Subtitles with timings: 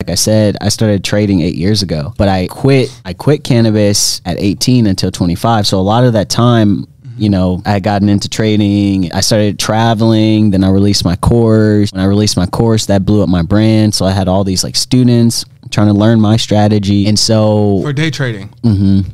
[0.00, 2.88] Like I said, I started trading eight years ago, but I quit.
[3.04, 5.66] I quit cannabis at 18 until 25.
[5.66, 6.86] So a lot of that time,
[7.16, 9.12] you know, I had gotten into trading.
[9.12, 10.50] I started traveling.
[10.52, 11.90] Then I released my course.
[11.92, 13.92] When I released my course, that blew up my brand.
[13.92, 17.08] So I had all these like students trying to learn my strategy.
[17.08, 18.50] And so For day trading.
[18.62, 19.04] Mhm.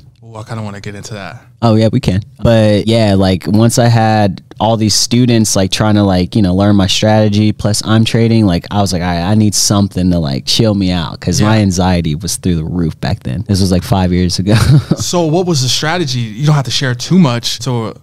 [0.41, 1.45] I kind of want to get into that.
[1.63, 2.23] Oh yeah, we can.
[2.43, 6.55] But yeah, like once I had all these students like trying to like you know
[6.55, 8.47] learn my strategy, plus I'm trading.
[8.47, 11.59] Like I was like, I, I need something to like chill me out because my
[11.59, 13.43] anxiety was through the roof back then.
[13.43, 14.55] This was like five years ago.
[14.97, 16.21] so what was the strategy?
[16.21, 17.95] You don't have to share too much to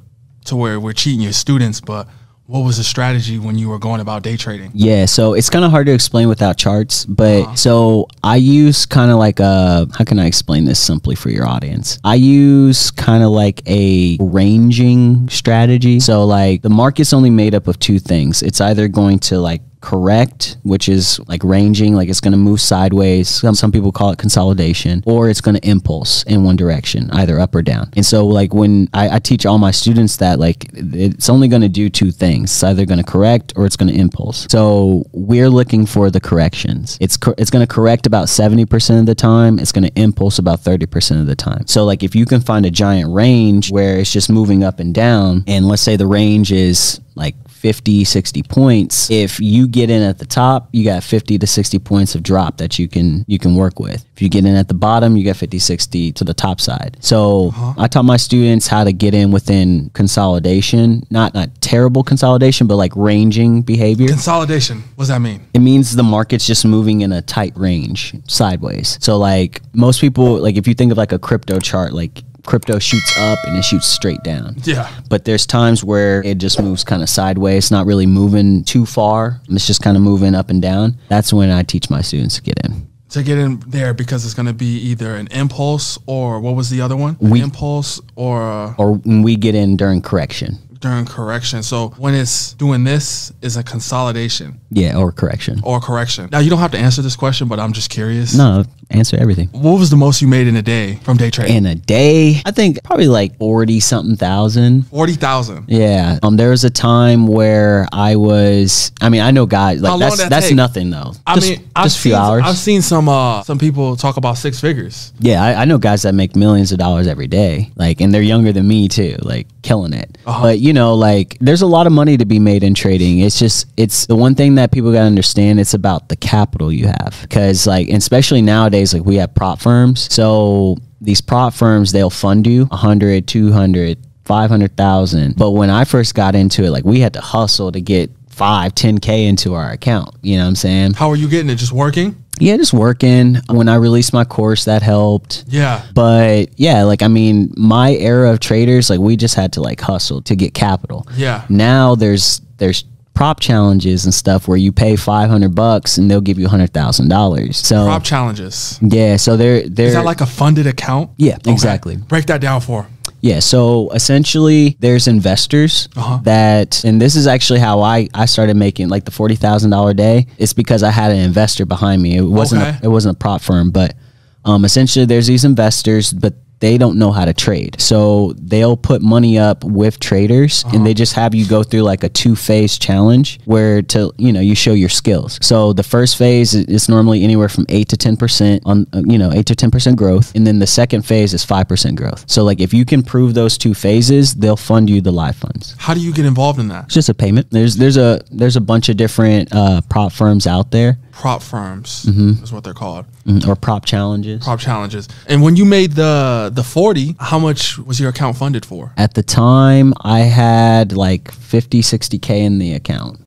[0.45, 2.07] to where we're cheating your students, but
[2.47, 4.71] what was the strategy when you were going about day trading?
[4.73, 7.05] yeah, so it's kind of hard to explain without charts.
[7.05, 7.55] But Uh-huh.
[7.55, 11.47] so I use kind of like a how can I explain this simply for your
[11.47, 11.97] audience?
[12.03, 15.99] I use kind of like a ranging strategy.
[16.01, 18.41] So like the market's only made up of two things.
[18.43, 22.61] It's either going to like correct, which is like ranging, like it's going to move
[22.61, 23.27] sideways.
[23.27, 27.39] Some, some people call it consolidation, or it's going to impulse in one direction, either
[27.39, 27.89] up or down.
[27.95, 31.63] And so, like, when I, I teach all my students that, like, it's only going
[31.63, 34.47] to do two things it's either going to correct or it's going to impulse.
[34.49, 36.97] So, we're looking for the corrections.
[37.01, 40.39] It's, cor- it's going to correct about 70% of the time, it's going to impulse
[40.39, 41.65] about 30% of the time.
[41.67, 44.93] So, like, if you can find a giant range where it's just moving up and
[44.93, 50.01] down, and let's say the range is like 50 60 points if you get in
[50.01, 53.37] at the top you got 50 to 60 points of drop that you can you
[53.37, 56.23] can work with if you get in at the bottom you got 50 60 to
[56.23, 57.73] the top side so uh-huh.
[57.77, 62.77] i taught my students how to get in within consolidation not not terrible consolidation but
[62.77, 64.83] like ranging behavior Consolidation.
[64.95, 65.41] What does that mean?
[65.53, 68.97] it means the market's just moving in a tight range sideways.
[69.01, 72.79] So like most people like if you think of like a crypto chart like crypto
[72.79, 74.55] shoots up and it shoots straight down.
[74.63, 74.89] Yeah.
[75.09, 78.85] But there's times where it just moves kind of sideways, It's not really moving too
[78.85, 79.41] far.
[79.49, 80.97] It's just kind of moving up and down.
[81.09, 82.87] That's when I teach my students to get in.
[83.09, 86.69] To get in there because it's going to be either an impulse or what was
[86.69, 87.17] the other one?
[87.19, 90.57] We- impulse or uh, Or when we get in during correction.
[90.81, 91.63] During correction.
[91.63, 95.61] So when it's doing this is a consolidation Yeah, or correction.
[95.63, 96.29] or correction.
[96.31, 98.35] Now you don't have to answer this question, but I'm just curious.
[98.35, 99.47] No, answer everything.
[99.49, 101.55] What was the most you made in a day from day trading?
[101.57, 104.87] In a day, I think probably like 40 something thousand.
[104.87, 105.65] Forty thousand.
[105.67, 106.19] Yeah.
[106.23, 106.35] Um.
[106.37, 108.91] There was a time where I was.
[109.01, 110.55] I mean, I know guys like that's that that's take?
[110.55, 111.13] nothing though.
[111.27, 112.41] I just, mean, I've just a few seen, hours.
[112.45, 115.13] I've seen some uh some people talk about six figures.
[115.19, 117.71] yeah, I, I know guys that make millions of dollars every day.
[117.75, 119.17] Like, and they're younger than me too.
[119.21, 120.17] Like, killing it.
[120.25, 120.41] Uh-huh.
[120.41, 123.19] But you know, like, there's a lot of money to be made in trading.
[123.19, 125.61] It's just, it's the one thing that people gotta understand.
[125.61, 129.61] It's about the capital you have, because like, and especially nowadays, like we have prop
[129.61, 130.13] firms.
[130.13, 135.37] So these prop firms, they'll fund you 100, 200, 500,000.
[135.37, 138.75] But when I first got into it, like we had to hustle to get five,
[138.75, 140.15] 10K into our account.
[140.21, 140.93] You know what I'm saying?
[140.95, 141.55] How are you getting it?
[141.55, 142.21] Just working?
[142.41, 143.37] Yeah, just working.
[143.49, 145.45] When I released my course, that helped.
[145.47, 145.83] Yeah.
[145.93, 149.79] But yeah, like I mean, my era of traders, like we just had to like
[149.81, 151.07] hustle to get capital.
[151.15, 151.45] Yeah.
[151.49, 156.39] Now there's there's prop challenges and stuff where you pay 500 bucks and they'll give
[156.39, 157.53] you $100,000.
[157.53, 158.79] So Prop challenges.
[158.81, 161.11] yeah, so they're they're Is that like a funded account?
[161.17, 161.51] yeah, Okay.
[161.51, 161.97] exactly.
[161.97, 162.87] Break that down for.
[163.21, 166.19] Yeah, so essentially, there's investors Uh-huh.
[166.23, 169.93] that, and this is actually how I, I started making like the forty thousand dollar
[169.93, 170.25] day.
[170.39, 172.17] It's because I had an investor behind me.
[172.17, 172.77] It wasn't Okay.
[172.81, 173.95] a, it wasn't a prop firm, but
[174.43, 177.75] um, essentially, there's these investors, but they don't know how to trade.
[177.81, 182.03] So they'll put money up with traders, and they just have you go through like
[182.03, 185.37] a two phase challenge where to you know you show your skills.
[185.41, 189.17] So the first phase is- normally anywhere from eight to ten percent on uh, you
[189.17, 192.23] know eight to ten percent growth, and then the second phase is five percent growth.
[192.27, 195.75] So like if you can prove those two phases, they'll fund you the live funds.
[195.77, 196.85] How do you get involved in that?
[196.85, 197.49] It's just a payment.
[197.51, 202.05] There's there's a there's a bunch of different uh, prop firms out there Prop firms
[202.05, 202.43] Mm-hmm.
[202.43, 203.05] is what they're called.
[203.25, 204.43] mm, or prop challenges.
[204.43, 205.07] Prop challenges.
[205.27, 208.93] And when you made the the 40, how much was your account funded for?
[208.97, 213.19] At the time, I had like 50, 60K in the account.